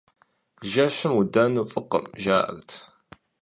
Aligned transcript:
Жэщым 0.71 1.11
удэну 1.19 1.63
фӀыкъым, 1.71 2.05
жаӀэрт. 2.23 2.69